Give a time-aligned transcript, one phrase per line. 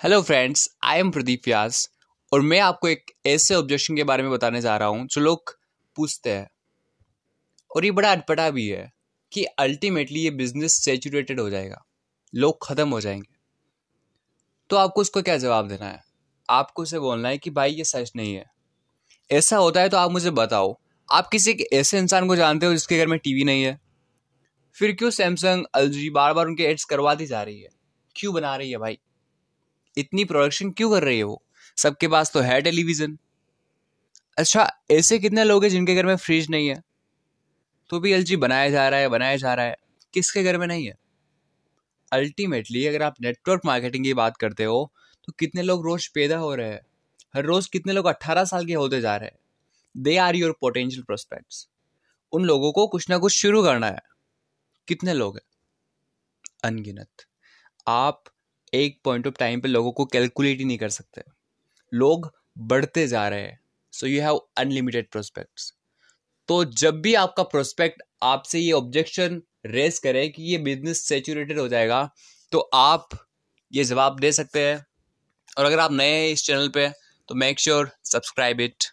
[0.00, 1.90] Hello friends I am Pradeep Vyas
[2.32, 5.58] और मैं आपको एक ऐसे ऑब्जेक्शन के बारे में बताने जा रहा हूँ जो लोग
[5.96, 6.50] पूछते हैं।
[7.76, 8.92] और ये बड़ा अटपटा भी है
[9.32, 11.84] कि अल्टीमेटली ये बिज़नेस सेचुरेटेड हो जाएगा।
[12.34, 13.34] लोग ख़त्म हो जाएँगे।
[14.70, 16.02] तो आपको उसको क्या जवाब देना है?
[16.50, 18.44] आपको उसे बोलना है कि भाई, ये सच नहीं है।
[19.30, 20.78] ऐसा होता है तो आप मुझे बताओ।
[21.12, 23.80] आप किसी ऐसे इंसान को जानते हो जिसके घर में टीवी नहीं है?
[24.74, 27.70] फिर क्यों सैमसंग एल बार बार उनके एड्स करवाती जा रही है?
[28.16, 28.98] क्यों बना रही है भाई?
[29.96, 31.42] इतनी प्रोडक्शन क्यों कर रही है वो?
[31.76, 33.18] सबके पास तो है टेलीविज़न
[34.38, 36.82] अच्छा ऐसे कितने लोग हैं जिनके घर में फ्रिज नहीं है?
[37.90, 39.76] तो भी एलजी बनाया जा रहा है, बनाया जा रहा है।
[40.14, 40.94] किसके घर में नहीं है?
[42.12, 44.90] अल्टीमेटली अगर आप नेटवर्क मार्केटिंग की बात करते हो
[45.28, 46.80] तो कितने लोग रोज पैदा हो रहे हैं?
[47.34, 49.38] हर रोज कितने लोग अट्ठारह साल के होते जा रहे हैं?
[49.94, 51.66] They are your potential prospects
[52.32, 54.00] उन लोगों को कुछ ना कुछ शुरू करना है।
[54.88, 55.42] कितने लोग हैं?
[56.64, 57.26] अनगिनत।
[57.86, 58.24] आप
[58.74, 61.22] एक पॉइंट ऑफ़ टाइम पे लोगों को कैलकुलेट ही नहीं कर सकते।
[61.92, 63.58] लोग बढ़ते जा रहे हैं।
[63.92, 65.72] So you have unlimited prospects
[66.48, 71.68] तो जब भी आपका प्रोस्पेक्ट आपसे ये ऑब्जेक्शन रेस करे कि ये बिज़नेस सेचुरेटेड हो
[71.68, 72.08] जाएगा
[72.52, 73.08] तो आप
[73.72, 74.84] ये जवाब दे सकते हैं।
[75.58, 76.88] और अगर आप नए हैं इस चैनल पे
[77.28, 78.84] तो मेक श्योर सब्सक्राइब इट